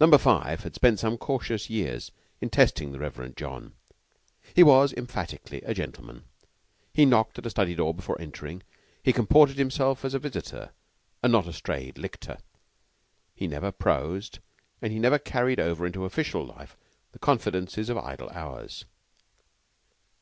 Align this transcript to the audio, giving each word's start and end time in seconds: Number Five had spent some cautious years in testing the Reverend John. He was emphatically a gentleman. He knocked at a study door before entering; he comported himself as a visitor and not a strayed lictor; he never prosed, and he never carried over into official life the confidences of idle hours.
Number 0.00 0.16
Five 0.16 0.62
had 0.62 0.74
spent 0.74 0.98
some 0.98 1.18
cautious 1.18 1.68
years 1.68 2.10
in 2.40 2.48
testing 2.48 2.90
the 2.90 2.98
Reverend 2.98 3.36
John. 3.36 3.74
He 4.54 4.62
was 4.62 4.94
emphatically 4.94 5.60
a 5.60 5.74
gentleman. 5.74 6.24
He 6.94 7.04
knocked 7.04 7.38
at 7.38 7.44
a 7.44 7.50
study 7.50 7.74
door 7.74 7.92
before 7.92 8.18
entering; 8.18 8.62
he 9.02 9.12
comported 9.12 9.58
himself 9.58 10.06
as 10.06 10.14
a 10.14 10.18
visitor 10.18 10.70
and 11.22 11.32
not 11.32 11.46
a 11.46 11.52
strayed 11.52 11.98
lictor; 11.98 12.38
he 13.34 13.46
never 13.46 13.70
prosed, 13.70 14.38
and 14.80 14.90
he 14.90 14.98
never 14.98 15.18
carried 15.18 15.60
over 15.60 15.84
into 15.84 16.06
official 16.06 16.46
life 16.46 16.74
the 17.12 17.18
confidences 17.18 17.90
of 17.90 17.98
idle 17.98 18.30
hours. 18.30 18.86